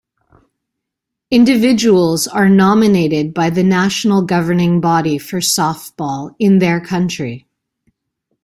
[1.29, 7.45] Individuals are nominated by the national governing body for softball in their country.